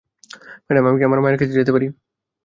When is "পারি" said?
1.75-1.87